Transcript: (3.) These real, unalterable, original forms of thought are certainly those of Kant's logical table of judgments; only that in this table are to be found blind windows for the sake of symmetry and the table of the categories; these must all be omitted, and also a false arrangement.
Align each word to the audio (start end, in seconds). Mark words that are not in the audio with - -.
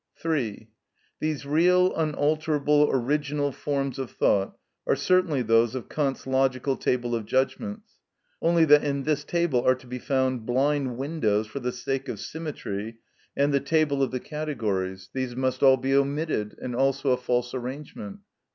(3.) 0.15 0.67
These 1.19 1.45
real, 1.45 1.93
unalterable, 1.95 2.89
original 2.91 3.51
forms 3.51 3.99
of 3.99 4.09
thought 4.09 4.57
are 4.87 4.95
certainly 4.95 5.43
those 5.43 5.75
of 5.75 5.89
Kant's 5.89 6.25
logical 6.25 6.75
table 6.75 7.13
of 7.13 7.27
judgments; 7.27 7.97
only 8.41 8.65
that 8.65 8.83
in 8.83 9.03
this 9.03 9.23
table 9.23 9.63
are 9.63 9.75
to 9.75 9.85
be 9.85 9.99
found 9.99 10.43
blind 10.43 10.97
windows 10.97 11.45
for 11.45 11.59
the 11.59 11.71
sake 11.71 12.09
of 12.09 12.19
symmetry 12.19 12.97
and 13.37 13.53
the 13.53 13.59
table 13.59 14.01
of 14.01 14.09
the 14.09 14.19
categories; 14.19 15.11
these 15.13 15.35
must 15.35 15.61
all 15.61 15.77
be 15.77 15.93
omitted, 15.93 16.55
and 16.59 16.75
also 16.75 17.11
a 17.11 17.15
false 17.17 17.53
arrangement. 17.53 18.21